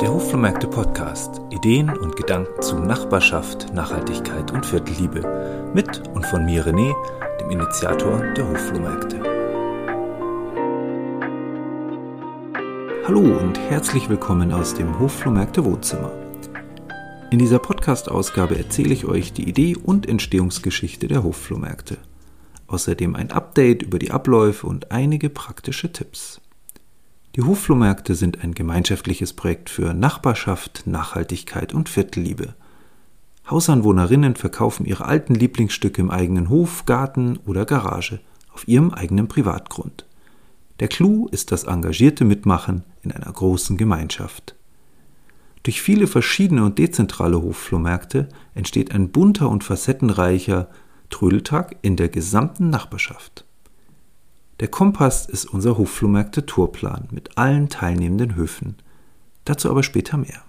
Der 0.00 0.10
Hofflohmärkte 0.14 0.66
Podcast. 0.66 1.42
Ideen 1.50 1.90
und 1.90 2.16
Gedanken 2.16 2.62
zu 2.62 2.78
Nachbarschaft, 2.78 3.74
Nachhaltigkeit 3.74 4.50
und 4.50 4.64
Viertelliebe. 4.64 5.70
Mit 5.74 6.08
und 6.14 6.24
von 6.24 6.46
mir 6.46 6.66
René, 6.66 6.94
dem 7.38 7.50
Initiator 7.50 8.22
der 8.32 8.48
Hofflohmärkte. 8.48 9.22
Hallo 13.06 13.20
und 13.20 13.58
herzlich 13.58 14.08
willkommen 14.08 14.52
aus 14.52 14.72
dem 14.72 14.98
Hofflohmärkte 14.98 15.66
Wohnzimmer. 15.66 16.12
In 17.30 17.38
dieser 17.38 17.58
Podcast-Ausgabe 17.58 18.56
erzähle 18.56 18.94
ich 18.94 19.04
euch 19.04 19.34
die 19.34 19.46
Idee 19.46 19.76
und 19.76 20.08
Entstehungsgeschichte 20.08 21.08
der 21.08 21.24
Hofflohmärkte. 21.24 21.98
Außerdem 22.68 23.16
ein 23.16 23.32
Update 23.32 23.82
über 23.82 23.98
die 23.98 24.12
Abläufe 24.12 24.66
und 24.66 24.92
einige 24.92 25.28
praktische 25.28 25.92
Tipps. 25.92 26.39
Die 27.36 27.42
Hofflohmärkte 27.42 28.16
sind 28.16 28.42
ein 28.42 28.54
gemeinschaftliches 28.54 29.34
Projekt 29.34 29.70
für 29.70 29.94
Nachbarschaft, 29.94 30.82
Nachhaltigkeit 30.86 31.72
und 31.72 31.88
Viertelliebe. 31.88 32.54
Hausanwohnerinnen 33.48 34.34
verkaufen 34.34 34.84
ihre 34.84 35.04
alten 35.04 35.34
Lieblingsstücke 35.34 36.00
im 36.00 36.10
eigenen 36.10 36.48
Hof, 36.48 36.86
Garten 36.86 37.38
oder 37.46 37.64
Garage 37.64 38.20
auf 38.52 38.66
ihrem 38.66 38.90
eigenen 38.92 39.28
Privatgrund. 39.28 40.06
Der 40.80 40.88
Clou 40.88 41.28
ist 41.28 41.52
das 41.52 41.64
engagierte 41.64 42.24
Mitmachen 42.24 42.84
in 43.02 43.12
einer 43.12 43.30
großen 43.32 43.76
Gemeinschaft. 43.76 44.56
Durch 45.62 45.82
viele 45.82 46.06
verschiedene 46.06 46.64
und 46.64 46.78
dezentrale 46.78 47.40
Hofflohmärkte 47.42 48.28
entsteht 48.54 48.92
ein 48.92 49.10
bunter 49.10 49.50
und 49.50 49.62
facettenreicher 49.62 50.68
Trödeltag 51.10 51.76
in 51.82 51.96
der 51.96 52.08
gesamten 52.08 52.70
Nachbarschaft. 52.70 53.44
Der 54.60 54.68
Kompass 54.68 55.26
ist 55.26 55.46
unser 55.46 55.78
Hofflohmärkte-Tourplan 55.78 57.08
mit 57.10 57.38
allen 57.38 57.70
teilnehmenden 57.70 58.34
Höfen. 58.34 58.76
Dazu 59.46 59.70
aber 59.70 59.82
später 59.82 60.18
mehr. 60.18 60.42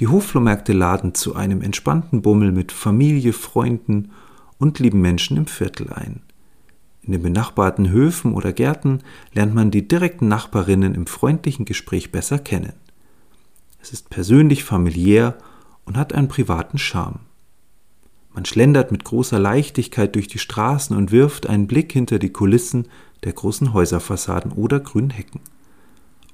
Die 0.00 0.08
Hofflohmärkte 0.08 0.72
laden 0.72 1.14
zu 1.14 1.36
einem 1.36 1.62
entspannten 1.62 2.22
Bummel 2.22 2.50
mit 2.50 2.72
Familie, 2.72 3.32
Freunden 3.32 4.10
und 4.58 4.80
lieben 4.80 5.00
Menschen 5.00 5.36
im 5.36 5.46
Viertel 5.46 5.92
ein. 5.92 6.22
In 7.02 7.12
den 7.12 7.22
benachbarten 7.22 7.88
Höfen 7.90 8.34
oder 8.34 8.52
Gärten 8.52 8.98
lernt 9.32 9.54
man 9.54 9.70
die 9.70 9.86
direkten 9.86 10.26
Nachbarinnen 10.26 10.96
im 10.96 11.06
freundlichen 11.06 11.66
Gespräch 11.66 12.10
besser 12.10 12.40
kennen. 12.40 12.72
Es 13.80 13.92
ist 13.92 14.10
persönlich 14.10 14.64
familiär 14.64 15.38
und 15.84 15.96
hat 15.96 16.12
einen 16.12 16.26
privaten 16.26 16.78
Charme. 16.78 17.20
Man 18.36 18.44
schlendert 18.44 18.92
mit 18.92 19.02
großer 19.02 19.38
Leichtigkeit 19.38 20.14
durch 20.14 20.28
die 20.28 20.38
Straßen 20.38 20.94
und 20.94 21.10
wirft 21.10 21.48
einen 21.48 21.66
Blick 21.66 21.90
hinter 21.90 22.18
die 22.18 22.28
Kulissen 22.28 22.86
der 23.24 23.32
großen 23.32 23.72
Häuserfassaden 23.72 24.52
oder 24.52 24.78
grünen 24.78 25.08
Hecken. 25.08 25.40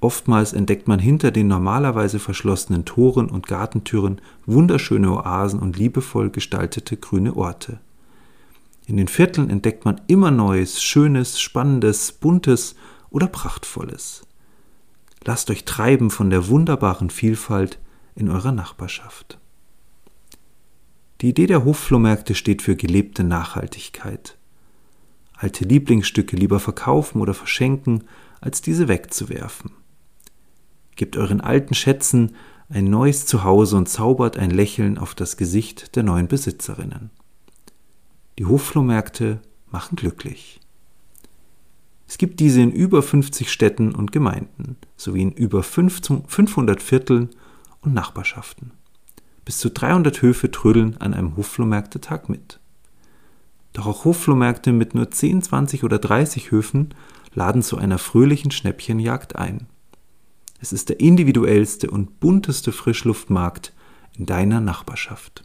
Oftmals 0.01 0.53
entdeckt 0.53 0.89
man 0.89 0.99
hinter 0.99 1.31
den 1.31 1.47
normalerweise 1.47 2.19
verschlossenen 2.19 2.85
Toren 2.85 3.31
und 3.31 3.47
Gartentüren 3.47 4.21
wunderschöne 4.47 5.13
Oasen 5.13 5.61
und 5.61 5.79
liebevoll 5.79 6.31
gestaltete 6.31 6.97
grüne 6.97 7.37
Orte. 7.37 7.79
In 8.89 8.97
den 8.97 9.07
Vierteln 9.07 9.49
entdeckt 9.49 9.85
man 9.85 10.01
immer 10.09 10.33
Neues, 10.33 10.83
Schönes, 10.83 11.41
Spannendes, 11.41 12.11
Buntes 12.11 12.75
oder 13.11 13.29
Prachtvolles. 13.29 14.27
Lasst 15.25 15.51
euch 15.51 15.65
treiben 15.65 16.11
von 16.11 16.31
der 16.31 16.49
wunderbaren 16.49 17.11
Vielfalt 17.11 17.79
in 18.17 18.29
eurer 18.29 18.51
Nachbarschaft. 18.51 19.39
Die 21.23 21.29
Idee 21.29 21.47
der 21.47 21.65
Hofflohmärkte 21.65 22.35
steht 22.35 22.63
für 22.63 22.75
gelebte 22.75 23.23
Nachhaltigkeit. 23.23 24.37
Alte 25.35 25.65
Lieblingsstücke 25.65 26.35
lieber 26.35 26.59
verkaufen 26.59 27.21
oder 27.21 27.33
verschenken, 27.33 28.05
als 28.41 28.61
diese 28.61 28.89
wegzuwerfen. 28.89 29.71
Gebt 30.97 31.17
euren 31.17 31.41
alten 31.41 31.75
Schätzen 31.75 32.35
ein 32.69 32.87
neues 32.87 33.25
Zuhause 33.27 33.77
und 33.77 33.89
zaubert 33.89 34.37
ein 34.37 34.51
Lächeln 34.51 34.99
auf 34.99 35.15
das 35.15 35.37
Gesicht 35.37 35.95
der 35.95 36.03
neuen 36.03 36.27
Besitzerinnen. 36.27 37.11
Die 38.41 38.47
Hofflohmärkte 38.47 39.41
machen 39.71 39.95
glücklich. 39.95 40.59
Es 42.09 42.19
gibt 42.19 42.41
diese 42.41 42.63
in 42.63 42.73
über 42.73 43.01
50 43.01 43.53
Städten 43.53 43.95
und 43.95 44.11
Gemeinden 44.11 44.77
sowie 44.97 45.23
in 45.23 45.31
über 45.31 45.63
500 45.63 46.83
Vierteln 46.83 47.31
und 47.81 47.95
Nachbarschaften. 47.95 48.73
Bis 49.45 49.59
zu 49.59 49.71
300 49.71 50.23
Höfe 50.23 50.51
trödeln 50.51 50.97
an 50.99 51.15
einem 51.15 51.37
Hofflohmärktetag 51.37 52.29
mit. 52.29 52.61
Doch 53.73 53.87
auch 53.87 54.05
Hofflohmärkte 54.05 54.73
mit 54.73 54.95
nur 54.95 55.11
10, 55.11 55.43
20 55.43 55.85
oder 55.85 55.99
30 55.99 56.51
Höfen 56.51 56.95
laden 57.35 57.63
zu 57.63 57.79
einer 57.79 57.99
fröhlichen 57.99 58.51
Schnäppchenjagd 58.51 59.37
ein. 59.37 59.67
Es 60.61 60.73
ist 60.73 60.91
der 60.91 61.01
individuellste 61.01 61.91
und 61.91 62.21
bunteste 62.21 62.71
Frischluftmarkt 62.71 63.73
in 64.17 64.27
deiner 64.27 64.61
Nachbarschaft. 64.61 65.43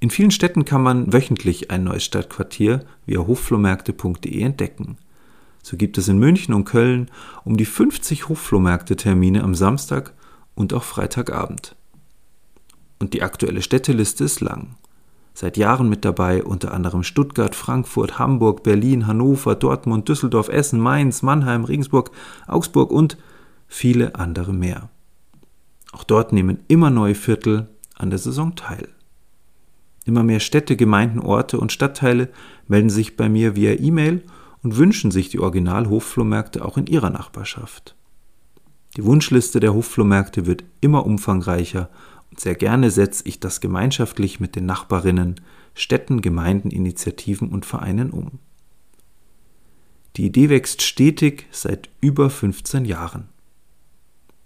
In 0.00 0.10
vielen 0.10 0.32
Städten 0.32 0.66
kann 0.66 0.82
man 0.82 1.14
wöchentlich 1.14 1.70
ein 1.70 1.84
neues 1.84 2.04
Stadtquartier 2.04 2.84
via 3.06 3.20
hofflohmärkte.de 3.20 4.38
entdecken. 4.42 4.98
So 5.62 5.78
gibt 5.78 5.96
es 5.96 6.08
in 6.08 6.18
München 6.18 6.52
und 6.52 6.66
Köln 6.66 7.10
um 7.44 7.56
die 7.56 7.64
50 7.64 8.28
Hofflohmärkte-Termine 8.28 9.42
am 9.42 9.54
Samstag 9.54 10.12
und 10.54 10.72
auch 10.74 10.82
Freitagabend. 10.82 11.76
Und 12.98 13.14
die 13.14 13.22
aktuelle 13.22 13.62
Städteliste 13.62 14.24
ist 14.24 14.40
lang. 14.40 14.76
Seit 15.34 15.56
Jahren 15.56 15.88
mit 15.88 16.04
dabei 16.04 16.44
unter 16.44 16.72
anderem 16.72 17.02
Stuttgart, 17.02 17.56
Frankfurt, 17.56 18.20
Hamburg, 18.20 18.62
Berlin, 18.62 19.08
Hannover, 19.08 19.56
Dortmund, 19.56 20.08
Düsseldorf, 20.08 20.48
Essen, 20.48 20.78
Mainz, 20.78 21.22
Mannheim, 21.22 21.64
Regensburg, 21.64 22.12
Augsburg 22.46 22.92
und 22.92 23.18
viele 23.66 24.14
andere 24.14 24.52
mehr. 24.52 24.90
Auch 25.92 26.04
dort 26.04 26.32
nehmen 26.32 26.60
immer 26.68 26.90
neue 26.90 27.16
Viertel 27.16 27.68
an 27.96 28.10
der 28.10 28.20
Saison 28.20 28.54
teil. 28.54 28.88
Immer 30.04 30.22
mehr 30.22 30.40
Städte, 30.40 30.76
Gemeinden, 30.76 31.18
Orte 31.18 31.58
und 31.58 31.72
Stadtteile 31.72 32.28
melden 32.68 32.90
sich 32.90 33.16
bei 33.16 33.28
mir 33.28 33.56
via 33.56 33.72
E-Mail 33.72 34.22
und 34.62 34.76
wünschen 34.76 35.10
sich 35.10 35.30
die 35.30 35.40
Original-Hofflohmärkte 35.40 36.64
auch 36.64 36.76
in 36.76 36.86
ihrer 36.86 37.10
Nachbarschaft. 37.10 37.96
Die 38.96 39.04
Wunschliste 39.04 39.58
der 39.58 39.74
Hofflohmärkte 39.74 40.46
wird 40.46 40.64
immer 40.80 41.04
umfangreicher 41.04 41.90
und 42.30 42.38
sehr 42.38 42.54
gerne 42.54 42.90
setze 42.90 43.26
ich 43.26 43.40
das 43.40 43.60
gemeinschaftlich 43.60 44.38
mit 44.38 44.54
den 44.54 44.66
Nachbarinnen, 44.66 45.40
Städten, 45.74 46.20
Gemeinden, 46.20 46.70
Initiativen 46.70 47.48
und 47.48 47.66
Vereinen 47.66 48.10
um. 48.10 48.38
Die 50.16 50.26
Idee 50.26 50.48
wächst 50.48 50.82
stetig 50.82 51.46
seit 51.50 51.88
über 52.00 52.30
15 52.30 52.84
Jahren. 52.84 53.28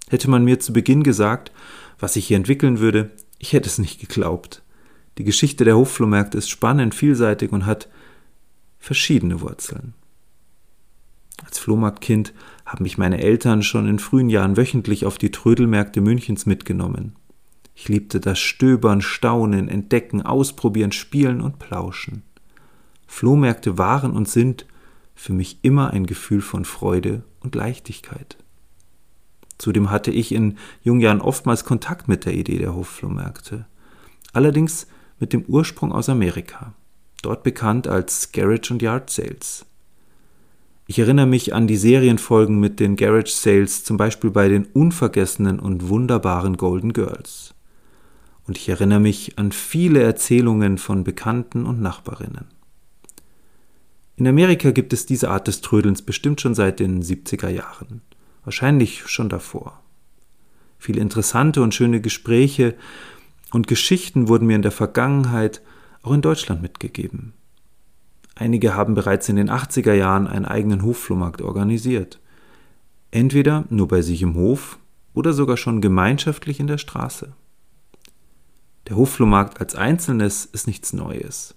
Hätte 0.09 0.31
man 0.31 0.45
mir 0.45 0.59
zu 0.61 0.73
Beginn 0.73 1.03
gesagt, 1.03 1.53
was 1.99 2.15
sich 2.15 2.27
hier 2.27 2.39
entwickeln 2.39 2.79
würde, 2.79 3.11
ich 3.39 3.53
hätte 3.53 3.69
es 3.69 3.79
nicht 3.79 4.01
geglaubt. 4.01 4.63
Die 5.19 5.25
Geschichte 5.25 5.65
der 5.65 5.77
Hofflohmärkte 5.77 6.39
ist 6.39 6.49
spannend, 6.49 6.95
vielseitig 6.95 7.53
und 7.53 7.67
hat 7.67 7.89
verschiedene 8.79 9.43
Wurzeln. 9.43 9.93
Als 11.45 11.59
Flohmarktkind 11.59 12.33
haben 12.69 12.83
mich 12.83 12.99
meine 12.99 13.23
Eltern 13.23 13.62
schon 13.62 13.89
in 13.89 13.99
frühen 13.99 14.29
Jahren 14.29 14.59
wöchentlich 14.59 15.06
auf 15.06 15.17
die 15.17 15.31
Trödelmärkte 15.31 16.03
Münchens 16.03 16.45
mitgenommen. 16.45 17.17
Ich 17.75 17.89
liebte 17.89 18.21
das 18.21 18.39
Stöbern, 18.39 19.01
Staunen, 19.01 19.69
Entdecken, 19.69 20.21
Ausprobieren, 20.21 20.93
Spielen 20.93 21.41
und 21.41 21.59
Plauschen. 21.59 22.23
Flohmärkte 23.06 23.79
waren 23.79 24.12
und 24.12 24.29
sind 24.29 24.67
für 25.15 25.33
mich 25.33 25.61
immer 25.62 25.93
ein 25.93 26.05
Gefühl 26.05 26.43
von 26.43 26.67
Freude 26.67 27.23
und 27.41 27.55
Leichtigkeit. 27.55 28.37
Zudem 29.56 29.91
hatte 29.91 30.11
ich 30.11 30.31
in 30.31 30.59
jungen 30.83 31.00
Jahren 31.00 31.23
oftmals 31.23 31.65
Kontakt 31.65 32.06
mit 32.06 32.27
der 32.27 32.35
Idee 32.35 32.59
der 32.59 32.75
Hofflohmärkte. 32.75 33.65
Allerdings 34.35 34.89
mit 35.19 35.33
dem 35.33 35.43
Ursprung 35.47 35.91
aus 35.91 36.11
Amerika, 36.11 36.75
dort 37.23 37.45
bekannt 37.45 37.89
als 37.89 38.31
Garage 38.33 38.75
und 38.75 38.83
Yard 38.83 39.09
Sales. 39.09 39.65
Ich 40.91 40.99
erinnere 40.99 41.26
mich 41.26 41.53
an 41.54 41.66
die 41.66 41.76
Serienfolgen 41.76 42.59
mit 42.59 42.81
den 42.81 42.96
Garage 42.96 43.31
Sales, 43.31 43.85
zum 43.85 43.99
Beispiel 43.99 44.31
bei 44.31 44.49
den 44.49 44.64
unvergessenen 44.64 45.61
und 45.61 45.90
wunderbaren 45.90 46.56
Golden 46.56 46.94
Girls. 46.94 47.55
Und 48.46 48.56
ich 48.56 48.70
erinnere 48.70 48.99
mich 48.99 49.38
an 49.38 49.52
viele 49.52 50.02
Erzählungen 50.02 50.79
von 50.79 51.05
Bekannten 51.05 51.67
und 51.67 51.82
Nachbarinnen. 51.82 52.46
In 54.17 54.26
Amerika 54.26 54.70
gibt 54.70 54.94
es 54.94 55.05
diese 55.05 55.29
Art 55.29 55.46
des 55.46 55.61
Trödelns 55.61 56.00
bestimmt 56.00 56.40
schon 56.40 56.55
seit 56.55 56.81
den 56.81 57.02
70er 57.02 57.50
Jahren, 57.50 58.00
wahrscheinlich 58.44 59.06
schon 59.08 59.29
davor. 59.29 59.82
Viele 60.79 61.02
interessante 61.02 61.61
und 61.61 61.75
schöne 61.75 62.00
Gespräche 62.00 62.75
und 63.52 63.67
Geschichten 63.67 64.29
wurden 64.29 64.46
mir 64.46 64.56
in 64.56 64.62
der 64.62 64.73
Vergangenheit 64.73 65.61
auch 66.00 66.14
in 66.14 66.23
Deutschland 66.23 66.62
mitgegeben. 66.62 67.34
Einige 68.40 68.76
haben 68.76 68.94
bereits 68.94 69.29
in 69.29 69.35
den 69.35 69.50
80er 69.50 69.94
Jahren 69.94 70.29
einen 70.29 70.44
eigenen 70.44 70.85
Hofflohmarkt 70.85 71.43
organisiert. 71.43 72.20
Entweder 73.11 73.64
nur 73.69 73.88
bei 73.88 74.00
sich 74.00 74.23
im 74.23 74.37
Hof 74.37 74.79
oder 75.12 75.32
sogar 75.32 75.56
schon 75.56 75.81
gemeinschaftlich 75.81 76.61
in 76.61 76.69
der 76.69 76.79
Straße. 76.79 77.32
Der 78.87 78.96
Hofflohmarkt 78.96 79.61
als 79.61 79.75
Einzelnes 79.75 80.44
ist 80.44 80.69
nichts 80.69 80.93
Neues. 80.93 81.56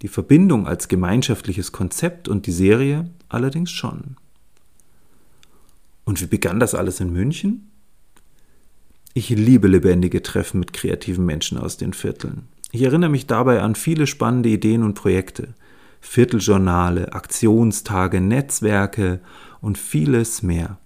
Die 0.00 0.08
Verbindung 0.08 0.66
als 0.66 0.88
gemeinschaftliches 0.88 1.72
Konzept 1.72 2.26
und 2.26 2.46
die 2.46 2.52
Serie 2.52 3.10
allerdings 3.28 3.70
schon. 3.70 4.16
Und 6.06 6.22
wie 6.22 6.26
begann 6.26 6.58
das 6.58 6.74
alles 6.74 7.00
in 7.00 7.12
München? 7.12 7.70
Ich 9.12 9.28
liebe 9.28 9.68
lebendige 9.68 10.22
Treffen 10.22 10.58
mit 10.58 10.72
kreativen 10.72 11.26
Menschen 11.26 11.58
aus 11.58 11.76
den 11.76 11.92
Vierteln. 11.92 12.48
Ich 12.72 12.82
erinnere 12.82 13.10
mich 13.10 13.26
dabei 13.26 13.60
an 13.60 13.74
viele 13.74 14.06
spannende 14.06 14.48
Ideen 14.48 14.82
und 14.82 14.94
Projekte. 14.94 15.54
Vierteljournale, 16.06 17.12
Aktionstage, 17.14 18.20
Netzwerke 18.20 19.20
und 19.60 19.78
vieles 19.78 20.42
mehr. 20.42 20.78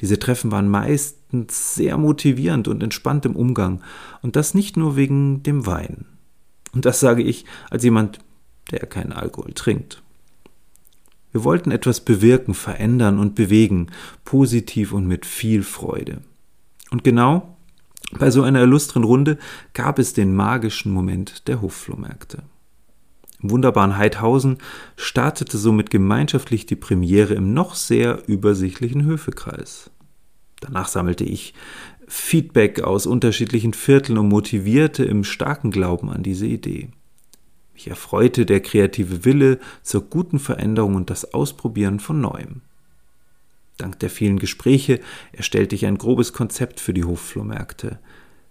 Diese 0.00 0.18
Treffen 0.18 0.50
waren 0.50 0.68
meistens 0.68 1.74
sehr 1.74 1.98
motivierend 1.98 2.66
und 2.66 2.82
entspannt 2.82 3.26
im 3.26 3.36
Umgang 3.36 3.82
und 4.22 4.36
das 4.36 4.54
nicht 4.54 4.78
nur 4.78 4.96
wegen 4.96 5.42
dem 5.42 5.66
Wein. 5.66 6.06
Und 6.72 6.86
das 6.86 7.00
sage 7.00 7.22
ich 7.22 7.44
als 7.68 7.84
jemand, 7.84 8.18
der 8.70 8.80
keinen 8.86 9.12
Alkohol 9.12 9.52
trinkt. 9.52 10.02
Wir 11.32 11.44
wollten 11.44 11.70
etwas 11.70 12.00
bewirken, 12.00 12.54
verändern 12.54 13.18
und 13.18 13.34
bewegen, 13.34 13.88
positiv 14.24 14.92
und 14.92 15.06
mit 15.06 15.26
viel 15.26 15.62
Freude. 15.62 16.22
Und 16.90 17.04
genau 17.04 17.56
bei 18.18 18.30
so 18.30 18.42
einer 18.42 18.62
illustren 18.62 19.04
Runde 19.04 19.38
gab 19.74 19.98
es 19.98 20.14
den 20.14 20.34
magischen 20.34 20.92
Moment 20.92 21.46
der 21.46 21.60
Hofflohmärkte. 21.60 22.42
Im 23.42 23.50
wunderbaren 23.50 23.96
Heidhausen 23.96 24.58
startete 24.96 25.56
somit 25.56 25.90
gemeinschaftlich 25.90 26.66
die 26.66 26.76
Premiere 26.76 27.34
im 27.34 27.54
noch 27.54 27.74
sehr 27.74 28.22
übersichtlichen 28.26 29.04
Höfekreis. 29.04 29.90
Danach 30.60 30.88
sammelte 30.88 31.24
ich 31.24 31.54
Feedback 32.06 32.82
aus 32.82 33.06
unterschiedlichen 33.06 33.72
Vierteln 33.72 34.18
und 34.18 34.28
motivierte 34.28 35.04
im 35.04 35.24
starken 35.24 35.70
Glauben 35.70 36.10
an 36.10 36.22
diese 36.22 36.46
Idee. 36.46 36.88
Mich 37.72 37.88
erfreute 37.88 38.44
der 38.44 38.60
kreative 38.60 39.24
Wille 39.24 39.58
zur 39.82 40.02
guten 40.02 40.38
Veränderung 40.38 40.96
und 40.96 41.08
das 41.08 41.32
Ausprobieren 41.32 41.98
von 41.98 42.20
Neuem. 42.20 42.60
Dank 43.78 43.98
der 44.00 44.10
vielen 44.10 44.38
Gespräche 44.38 45.00
erstellte 45.32 45.74
ich 45.74 45.86
ein 45.86 45.96
grobes 45.96 46.34
Konzept 46.34 46.80
für 46.80 46.92
die 46.92 47.04
Hofflohmärkte. 47.04 47.98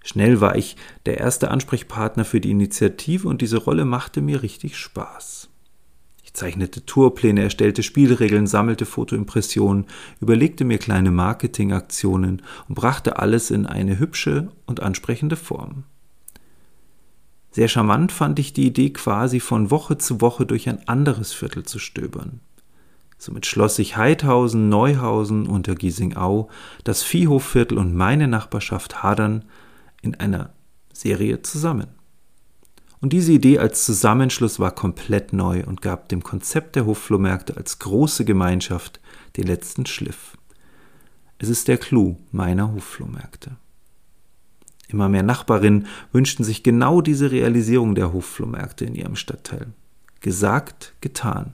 Schnell 0.04 0.42
war 0.42 0.56
ich 0.56 0.75
der 1.06 1.18
erste 1.18 1.51
Ansprechpartner 1.51 2.25
für 2.25 2.42
die 2.42 2.51
Initiative 2.51 3.28
und 3.28 3.42
diese 3.42 3.57
Rolle 3.57 3.86
machte 3.86 4.22
mir 4.22 4.42
richtig 4.42 4.78
Spaß. 4.78 5.50
Ich 6.24 6.34
zeichnete 6.34 6.86
Tourpläne, 6.86 7.42
erstellte 7.42 7.81
Spielregeln, 7.81 8.46
sammelte 8.48 8.86
Fotoimpressionen, 8.86 9.88
überlegte 10.22 10.63
mir 10.63 10.78
kleine 10.78 11.12
Marketingaktionen 11.12 12.44
und 12.68 12.75
brachte 12.75 13.18
alles 13.18 13.50
in 13.51 13.66
eine 13.66 13.98
hübsche 13.98 14.51
und 14.68 14.80
ansprechende 14.80 15.36
Form. 15.36 15.86
Sehr 17.51 17.68
charmant 17.68 18.12
fand 18.12 18.38
ich 18.38 18.54
die 18.54 18.68
Idee, 18.68 18.92
quasi 18.92 19.40
von 19.40 19.72
Woche 19.72 19.98
zu 19.98 20.22
Woche 20.22 20.46
durch 20.46 20.69
ein 20.69 20.88
anderes 20.88 21.34
Viertel 21.34 21.63
zu 21.63 21.80
stöbern. 21.80 22.42
Somit 23.18 23.48
schloss 23.48 23.75
sich 23.75 23.98
Heidhausen, 23.98 24.69
Neuhausen 24.69 25.48
und 25.48 25.68
der 25.68 25.75
Giesingau, 25.75 26.50
das 26.84 27.01
Viehhofviertel 27.04 27.78
und 27.78 27.96
meine 27.96 28.28
Nachbarschaft 28.28 29.04
Hadern 29.04 29.46
in 30.01 30.16
einer 30.16 30.54
Serie 30.94 31.42
zusammen. 31.42 31.88
Und 33.01 33.13
diese 33.13 33.31
Idee 33.31 33.60
als 33.60 33.86
Zusammenschluss 33.86 34.60
war 34.60 34.72
komplett 34.72 35.31
neu 35.31 35.63
und 35.66 35.81
gab 35.81 36.10
dem 36.10 36.22
Konzept 36.22 36.75
der 36.75 36.86
Hofflohmärkte 36.86 37.56
als 37.56 37.80
große 37.80 38.25
Gemeinschaft 38.25 39.00
den 39.38 39.48
letzten 39.48 39.86
Schliff. 39.86 40.38
Es 41.38 41.48
ist 41.48 41.69
der 41.69 41.78
Clou 41.78 42.18
meiner 42.31 42.74
Hofflohmärkte. 42.74 43.56
Immer 44.90 45.07
mehr 45.07 45.24
Nachbarinnen 45.24 45.88
wünschten 46.12 46.44
sich 46.44 46.63
genau 46.63 47.00
diese 47.00 47.31
Realisierung 47.31 47.96
der 47.96 48.12
Hofflohmärkte 48.12 48.86
in 48.86 48.96
ihrem 48.96 49.16
Stadtteil. 49.16 49.68
Gesagt, 50.19 50.96
getan. 51.00 51.54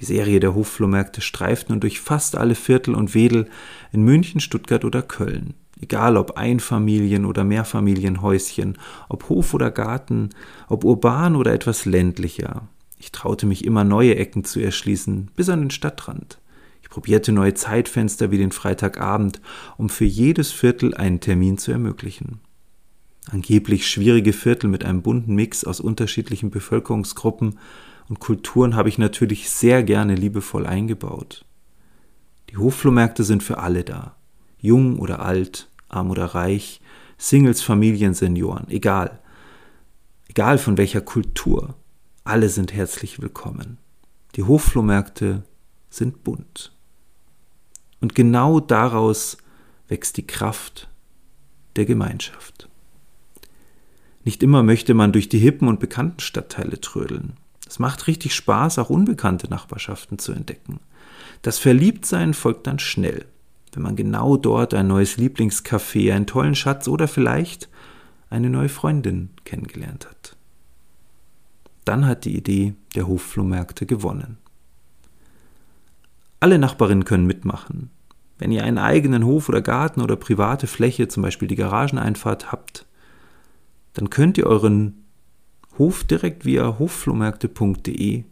Die 0.00 0.04
Serie 0.04 0.40
der 0.40 0.54
Hofflohmärkte 0.54 1.20
streift 1.20 1.68
nun 1.68 1.80
durch 1.80 2.00
fast 2.00 2.36
alle 2.36 2.54
Viertel 2.54 2.94
und 2.94 3.14
Wedel 3.14 3.50
in 3.92 4.02
München, 4.02 4.40
Stuttgart 4.40 4.84
oder 4.84 5.02
Köln. 5.02 5.54
Egal 5.80 6.16
ob 6.16 6.36
Einfamilien- 6.36 7.24
oder 7.24 7.44
Mehrfamilienhäuschen, 7.44 8.78
ob 9.08 9.28
Hof 9.28 9.54
oder 9.54 9.70
Garten, 9.70 10.30
ob 10.68 10.84
urban 10.84 11.36
oder 11.36 11.52
etwas 11.52 11.84
ländlicher. 11.84 12.68
Ich 12.98 13.12
traute 13.12 13.46
mich 13.46 13.64
immer 13.64 13.84
neue 13.84 14.16
Ecken 14.16 14.42
zu 14.42 14.60
erschließen, 14.60 15.30
bis 15.36 15.48
an 15.48 15.60
den 15.60 15.70
Stadtrand. 15.70 16.38
Ich 16.82 16.90
probierte 16.90 17.32
neue 17.32 17.54
Zeitfenster 17.54 18.30
wie 18.30 18.38
den 18.38 18.50
Freitagabend, 18.50 19.40
um 19.76 19.88
für 19.88 20.04
jedes 20.04 20.50
Viertel 20.50 20.94
einen 20.94 21.20
Termin 21.20 21.58
zu 21.58 21.70
ermöglichen. 21.70 22.40
Angeblich 23.30 23.86
schwierige 23.86 24.32
Viertel 24.32 24.68
mit 24.68 24.84
einem 24.84 25.02
bunten 25.02 25.34
Mix 25.34 25.64
aus 25.64 25.80
unterschiedlichen 25.80 26.50
Bevölkerungsgruppen 26.50 27.58
und 28.08 28.20
Kulturen 28.20 28.74
habe 28.74 28.88
ich 28.88 28.98
natürlich 28.98 29.50
sehr 29.50 29.82
gerne 29.82 30.14
liebevoll 30.14 30.66
eingebaut. 30.66 31.44
Die 32.50 32.56
Hofflohmärkte 32.56 33.22
sind 33.22 33.42
für 33.42 33.58
alle 33.58 33.84
da. 33.84 34.16
Jung 34.58 34.98
oder 34.98 35.20
alt, 35.20 35.67
arm 35.88 36.10
oder 36.10 36.26
reich, 36.26 36.80
Singles, 37.16 37.62
Familien, 37.62 38.14
Senioren, 38.14 38.68
egal. 38.68 39.18
Egal 40.28 40.58
von 40.58 40.76
welcher 40.76 41.00
Kultur. 41.00 41.74
Alle 42.24 42.48
sind 42.48 42.72
herzlich 42.72 43.20
willkommen. 43.20 43.78
Die 44.36 44.42
Hofflohmärkte 44.42 45.42
sind 45.90 46.22
bunt. 46.22 46.72
Und 48.00 48.14
genau 48.14 48.60
daraus 48.60 49.38
wächst 49.88 50.16
die 50.16 50.26
Kraft 50.26 50.88
der 51.76 51.86
Gemeinschaft. 51.86 52.68
Nicht 54.24 54.42
immer 54.42 54.62
möchte 54.62 54.94
man 54.94 55.12
durch 55.12 55.28
die 55.28 55.38
hippen 55.38 55.68
und 55.68 55.80
bekannten 55.80 56.20
Stadtteile 56.20 56.80
trödeln. 56.80 57.34
Es 57.66 57.78
macht 57.78 58.06
richtig 58.06 58.34
Spaß, 58.34 58.78
auch 58.78 58.90
unbekannte 58.90 59.48
Nachbarschaften 59.48 60.18
zu 60.18 60.32
entdecken. 60.32 60.80
Das 61.42 61.58
Verliebtsein 61.58 62.34
folgt 62.34 62.66
dann 62.66 62.78
schnell, 62.78 63.26
wenn 63.76 63.82
man 63.82 63.96
genau 63.96 64.36
dort 64.36 64.74
ein 64.74 64.88
neues 64.88 65.16
Lieblingscafé, 65.16 66.12
einen 66.12 66.26
tollen 66.26 66.54
Schatz 66.54 66.88
oder 66.88 67.08
vielleicht 67.08 67.68
eine 68.30 68.50
neue 68.50 68.68
Freundin 68.68 69.30
kennengelernt 69.44 70.06
hat. 70.08 70.36
Dann 71.84 72.06
hat 72.06 72.24
die 72.24 72.36
Idee 72.36 72.74
der 72.94 73.08
Hofflohmärkte 73.08 73.86
gewonnen. 73.86 74.38
Alle 76.40 76.58
Nachbarinnen 76.58 77.04
können 77.04 77.26
mitmachen. 77.26 77.90
Wenn 78.38 78.52
ihr 78.52 78.62
einen 78.62 78.78
eigenen 78.78 79.24
Hof 79.24 79.48
oder 79.48 79.60
Garten 79.60 80.00
oder 80.00 80.16
private 80.16 80.66
Fläche, 80.66 81.08
zum 81.08 81.22
Beispiel 81.22 81.48
die 81.48 81.56
Garageneinfahrt, 81.56 82.52
habt, 82.52 82.86
dann 83.94 84.10
könnt 84.10 84.38
ihr 84.38 84.46
euren 84.46 85.04
Hof 85.78 86.04
direkt 86.04 86.44
via 86.44 86.78
hofflohmärkte.de 86.78 88.24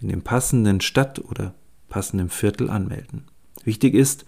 in 0.00 0.08
dem 0.08 0.22
passenden 0.22 0.80
Stadt- 0.80 1.20
oder 1.20 1.54
passenden 1.88 2.30
Viertel 2.30 2.70
anmelden. 2.70 3.24
Wichtig 3.64 3.94
ist, 3.94 4.24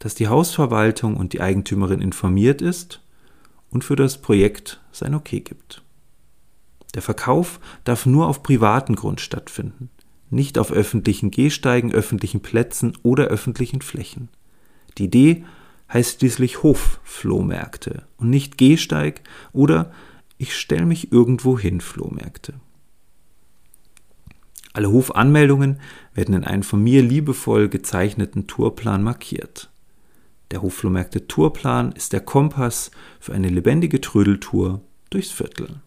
dass 0.00 0.16
die 0.16 0.26
Hausverwaltung 0.26 1.16
und 1.16 1.32
die 1.32 1.40
Eigentümerin 1.40 2.00
informiert 2.00 2.60
ist 2.60 3.00
und 3.70 3.84
für 3.84 3.96
das 3.96 4.18
Projekt 4.18 4.80
sein 4.90 5.14
Okay 5.14 5.40
gibt. 5.40 5.82
Der 6.94 7.02
Verkauf 7.02 7.60
darf 7.84 8.04
nur 8.04 8.26
auf 8.26 8.42
privaten 8.42 8.96
Grund 8.96 9.20
stattfinden 9.20 9.90
nicht 10.30 10.58
auf 10.58 10.72
öffentlichen 10.72 11.30
Gehsteigen, 11.30 11.92
öffentlichen 11.92 12.40
Plätzen 12.40 12.96
oder 13.02 13.24
öffentlichen 13.24 13.82
Flächen. 13.82 14.28
Die 14.98 15.04
Idee 15.04 15.44
heißt 15.92 16.20
schließlich 16.20 16.62
Hofflohmärkte 16.62 18.06
und 18.16 18.30
nicht 18.30 18.56
Gehsteig 18.56 19.22
oder 19.52 19.92
ich 20.38 20.56
stelle 20.56 20.86
mich 20.86 21.12
irgendwo 21.12 21.58
hin 21.58 21.80
Flohmärkte. 21.80 22.54
Alle 24.72 24.90
Hofanmeldungen 24.90 25.80
werden 26.14 26.34
in 26.34 26.44
einem 26.44 26.62
von 26.62 26.82
mir 26.82 27.02
liebevoll 27.02 27.68
gezeichneten 27.68 28.46
Tourplan 28.46 29.02
markiert. 29.02 29.69
Der 30.50 30.62
Hofflohmärkte 30.62 31.28
Tourplan 31.28 31.92
ist 31.92 32.12
der 32.12 32.20
Kompass 32.20 32.90
für 33.20 33.32
eine 33.32 33.48
lebendige 33.48 34.00
Trödeltour 34.00 34.80
durchs 35.10 35.30
Viertel. 35.30 35.80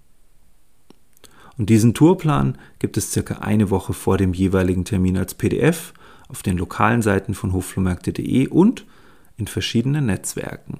Und 1.57 1.69
diesen 1.69 1.93
Tourplan 1.93 2.57
gibt 2.79 2.97
es 2.97 3.11
circa 3.11 3.35
eine 3.35 3.69
Woche 3.69 3.93
vor 3.93 4.17
dem 4.17 4.33
jeweiligen 4.33 4.85
Termin 4.85 5.17
als 5.17 5.33
PDF 5.33 5.93
auf 6.27 6.41
den 6.41 6.57
lokalen 6.57 7.01
Seiten 7.01 7.33
von 7.33 7.53
hoflohmärkte.de 7.53 8.47
und 8.47 8.85
in 9.37 9.47
verschiedenen 9.47 10.05
Netzwerken. 10.05 10.79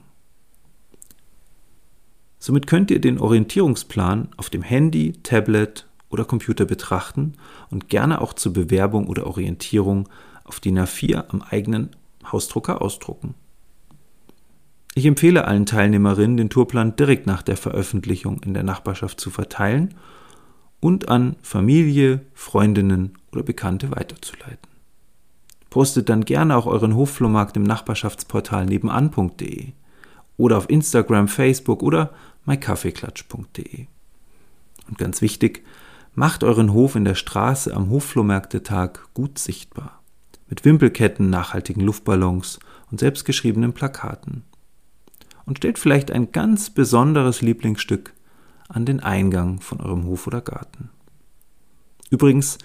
Somit 2.40 2.68
könnt 2.68 2.92
ihr 2.92 3.00
den 3.00 3.20
Orientierungsplan 3.20 4.30
auf 4.38 4.50
dem 4.50 4.64
Handy, 4.64 5.14
Tablet 5.24 5.88
oder 6.10 6.26
Computer 6.26 6.66
betrachten 6.66 7.34
und 7.70 7.90
gerne 7.90 8.22
auch 8.22 8.34
zur 8.34 8.54
Bewerbung 8.54 9.08
oder 9.08 9.28
Orientierung 9.28 10.10
auf 10.44 10.60
DIN 10.60 10.80
A4 10.80 11.30
am 11.30 11.42
eigenen 11.42 11.96
Hausdrucker 12.32 12.82
ausdrucken. 12.82 13.36
Ich 14.96 15.06
empfehle 15.06 15.46
allen 15.46 15.66
Teilnehmerinnen, 15.66 16.38
den 16.38 16.50
Tourplan 16.50 16.96
direkt 16.96 17.26
nach 17.26 17.42
der 17.42 17.58
Veröffentlichung 17.58 18.44
in 18.44 18.54
der 18.54 18.64
Nachbarschaft 18.64 19.20
zu 19.20 19.32
verteilen 19.32 19.96
und 20.80 21.10
an 21.10 21.36
Familie, 21.42 22.22
Freundinnen 22.34 23.18
oder 23.32 23.42
Bekannte 23.42 23.90
weiterzuleiten. 23.92 24.70
Postet 25.72 26.10
dann 26.10 26.26
gerne 26.26 26.56
auch 26.56 26.68
euren 26.68 26.96
Hofflohmarkt 26.96 27.58
im 27.58 27.64
Nachbarschaftsportal 27.64 28.66
nebenan.de 28.68 29.70
oder 30.38 30.58
auf 30.58 30.70
Instagram, 30.70 31.28
Facebook 31.28 31.82
oder 31.82 32.12
mykaffeeklatsch.de. 32.46 33.88
Und 34.88 34.98
ganz 35.00 35.22
wichtig, 35.22 35.64
macht 36.14 36.44
euren 36.44 36.74
Hof 36.74 36.96
in 36.96 37.06
der 37.06 37.16
Straße 37.16 37.74
am 37.74 37.90
Hofflohmärktetag 37.90 39.08
gut 39.16 39.40
sichtbar. 39.40 40.02
mit 40.50 40.66
Wimpelketten, 40.66 41.32
nachhaltigen 41.32 41.82
Luftballons 41.82 42.60
und 42.92 43.00
selbstgeschriebenen 43.00 43.74
Plakaten. 43.74 44.44
Und 45.46 45.58
stellt 45.58 45.78
vielleicht 45.78 46.12
ein 46.12 46.32
ganz 46.32 46.70
besonderes 46.70 47.42
Lieblingsstück 47.42 48.14
an 48.70 48.86
den 48.86 49.02
Eingang 49.02 49.60
von 49.60 49.82
eurem 49.82 50.06
Hof 50.06 50.28
oder 50.28 50.42
Garten. 50.42 50.90
Übrigens, 52.10 52.58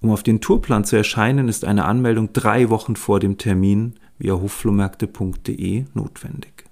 um 0.00 0.10
auf 0.10 0.22
den 0.22 0.40
Tourplan 0.40 0.84
zu 0.84 0.96
erscheinen, 0.96 1.48
ist 1.48 1.64
eine 1.64 1.84
Anmeldung 1.84 2.32
drei 2.32 2.70
Wochen 2.70 2.96
vor 2.96 3.20
dem 3.20 3.36
Termin 3.36 3.94
via 4.18 4.34
hofflohmärkte.de 4.34 5.86
notwendig. 5.94 6.64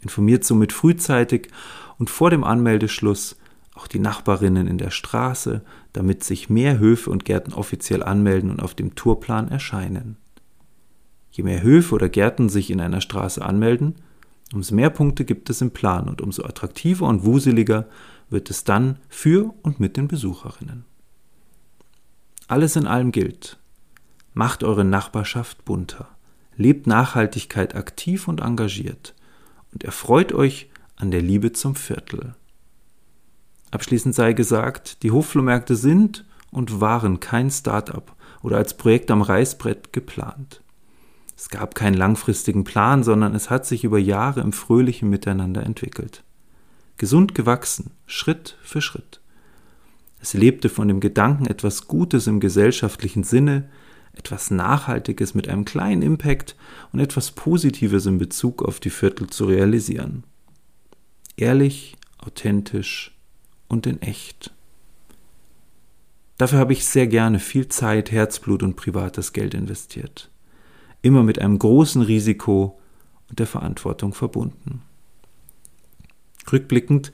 Informiert 0.00 0.44
somit 0.44 0.72
frühzeitig 0.72 1.48
und 1.98 2.10
vor 2.10 2.30
dem 2.30 2.44
Anmeldeschluss 2.44 3.36
auch 3.74 3.86
die 3.86 3.98
Nachbarinnen 3.98 4.66
in 4.66 4.78
der 4.78 4.90
Straße, 4.90 5.62
damit 5.92 6.24
sich 6.24 6.50
mehr 6.50 6.78
Höfe 6.78 7.10
und 7.10 7.24
Gärten 7.24 7.52
offiziell 7.52 8.02
anmelden 8.02 8.50
und 8.50 8.62
auf 8.62 8.74
dem 8.74 8.94
Tourplan 8.94 9.48
erscheinen. 9.48 10.16
Je 11.30 11.44
mehr 11.44 11.62
Höfe 11.62 11.94
oder 11.94 12.08
Gärten 12.08 12.48
sich 12.48 12.70
in 12.70 12.80
einer 12.80 13.00
Straße 13.00 13.44
anmelden, 13.44 13.96
umso 14.52 14.74
mehr 14.74 14.90
Punkte 14.90 15.24
gibt 15.24 15.50
es 15.50 15.60
im 15.60 15.70
Plan 15.70 16.08
und 16.08 16.20
umso 16.20 16.44
attraktiver 16.44 17.06
und 17.06 17.24
wuseliger 17.24 17.86
wird 18.28 18.50
es 18.50 18.64
dann 18.64 18.98
für 19.08 19.54
und 19.62 19.80
mit 19.80 19.96
den 19.96 20.08
Besucherinnen. 20.08 20.84
Alles 22.48 22.76
in 22.76 22.86
allem 22.86 23.12
gilt. 23.12 23.58
Macht 24.34 24.62
eure 24.62 24.84
Nachbarschaft 24.84 25.64
bunter, 25.64 26.08
lebt 26.56 26.86
Nachhaltigkeit 26.86 27.74
aktiv 27.74 28.28
und 28.28 28.40
engagiert 28.40 29.14
und 29.72 29.84
erfreut 29.84 30.32
euch 30.32 30.70
an 30.96 31.10
der 31.10 31.22
Liebe 31.22 31.52
zum 31.52 31.74
Viertel. 31.74 32.34
Abschließend 33.70 34.14
sei 34.14 34.32
gesagt, 34.32 35.02
die 35.02 35.10
Hofflohmärkte 35.10 35.76
sind 35.76 36.24
und 36.50 36.80
waren 36.80 37.20
kein 37.20 37.50
Start-up 37.50 38.16
oder 38.42 38.56
als 38.56 38.76
Projekt 38.76 39.10
am 39.10 39.22
Reißbrett 39.22 39.92
geplant. 39.92 40.62
Es 41.40 41.48
gab 41.48 41.74
keinen 41.74 41.94
langfristigen 41.94 42.64
Plan, 42.64 43.02
sondern 43.02 43.34
es 43.34 43.48
hat 43.48 43.64
sich 43.64 43.82
über 43.82 43.98
Jahre 43.98 44.42
im 44.42 44.52
fröhlichen 44.52 45.08
Miteinander 45.08 45.62
entwickelt. 45.62 46.22
Gesund 46.98 47.34
gewachsen, 47.34 47.92
Schritt 48.04 48.58
für 48.62 48.82
Schritt. 48.82 49.22
Es 50.20 50.34
lebte 50.34 50.68
von 50.68 50.86
dem 50.86 51.00
Gedanken, 51.00 51.46
etwas 51.46 51.88
Gutes 51.88 52.26
im 52.26 52.40
gesellschaftlichen 52.40 53.24
Sinne, 53.24 53.70
etwas 54.12 54.50
Nachhaltiges 54.50 55.34
mit 55.34 55.48
einem 55.48 55.64
kleinen 55.64 56.02
Impact 56.02 56.56
und 56.92 57.00
etwas 57.00 57.30
Positives 57.30 58.04
in 58.04 58.18
Bezug 58.18 58.62
auf 58.62 58.78
die 58.78 58.90
Viertel 58.90 59.30
zu 59.30 59.46
realisieren. 59.46 60.24
Ehrlich, 61.38 61.96
authentisch, 62.18 63.16
und 63.66 63.86
in 63.86 64.02
echt. 64.02 64.52
Dafür 66.36 66.58
habe 66.58 66.74
ich 66.74 66.84
sehr 66.84 67.06
gerne 67.06 67.38
viel 67.38 67.68
Zeit, 67.68 68.10
Herzblut 68.10 68.62
und 68.62 68.76
privates 68.76 69.32
Geld 69.32 69.54
investiert. 69.54 70.30
Immer 71.02 71.22
mit 71.22 71.38
einem 71.38 71.58
großen 71.58 72.02
Risiko 72.02 72.78
und 73.28 73.38
der 73.38 73.46
Verantwortung 73.46 74.12
verbunden. 74.12 74.82
Rückblickend 76.50 77.12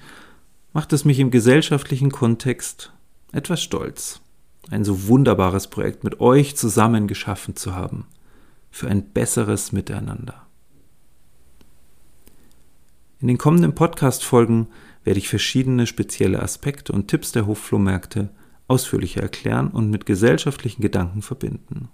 macht 0.73 0.93
es 0.93 1.05
mich 1.05 1.21
im 1.21 1.31
gesellschaftlichen 1.31 2.11
Kontext 2.11 2.93
etwas 3.33 3.63
stolz, 3.63 4.21
ein 4.71 4.85
so 4.85 5.09
wunderbares 5.09 5.69
Projekt 5.69 6.05
mit 6.05 6.21
euch 6.21 6.57
zusammen 6.57 7.07
geschaffen 7.07 7.57
zu 7.57 7.75
haben, 7.75 8.07
für 8.71 8.89
ein 8.89 9.11
besseres 9.11 9.73
Miteinander. 9.73 10.47
In 13.19 13.29
den 13.29 13.39
kommenden 13.39 13.75
Podcast-Folgen 13.75 14.69
werde 15.05 15.19
ich 15.19 15.29
verschiedene 15.29 15.87
spezielle 15.87 16.43
Aspekte 16.43 16.93
und 16.93 17.09
Tipps 17.09 17.33
der 17.33 17.47
Hofflohmärkte 17.47 18.31
ausführlicher 18.69 19.23
erklären 19.23 19.69
und 19.69 19.91
mit 19.91 20.05
gesellschaftlichen 20.05 20.83
Gedanken 20.83 21.23
verbinden. 21.23 21.89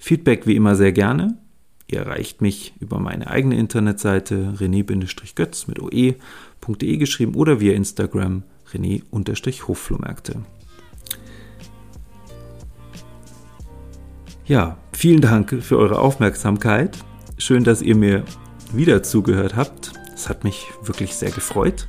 Feedback 0.00 0.46
wie 0.46 0.56
immer 0.56 0.74
sehr 0.76 0.92
gerne. 0.92 1.36
Ihr 1.86 2.00
erreicht 2.00 2.40
mich 2.40 2.72
über 2.80 2.98
meine 2.98 3.28
eigene 3.28 3.56
Internetseite 3.56 4.54
rené-götz 4.58 5.68
mit 5.68 5.78
oe.de 5.78 6.96
geschrieben 6.96 7.34
oder 7.34 7.60
via 7.60 7.74
Instagram 7.74 8.42
rené-hofflohmärkte. 8.72 10.42
Ja, 14.46 14.78
vielen 14.92 15.20
Dank 15.20 15.62
für 15.62 15.76
eure 15.78 15.98
Aufmerksamkeit. 15.98 16.96
Schön, 17.36 17.62
dass 17.62 17.82
ihr 17.82 17.94
mir 17.94 18.24
wieder 18.72 19.02
zugehört 19.02 19.54
habt. 19.54 19.92
Es 20.14 20.28
hat 20.30 20.44
mich 20.44 20.66
wirklich 20.82 21.14
sehr 21.14 21.30
gefreut. 21.30 21.88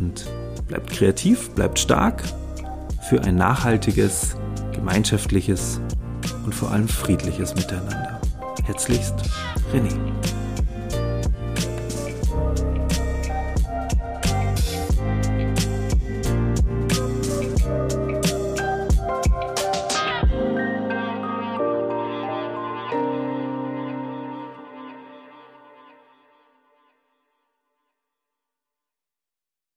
Und 0.00 0.28
bleibt 0.66 0.90
kreativ, 0.90 1.50
bleibt 1.50 1.78
stark 1.78 2.24
für 3.08 3.22
ein 3.22 3.36
nachhaltiges, 3.36 4.36
gemeinschaftliches 4.74 5.80
und 6.44 6.54
vor 6.54 6.70
allem 6.70 6.88
friedliches 6.88 7.54
Miteinander. 7.54 8.20
Herzlichst, 8.64 9.14
René. 9.72 10.29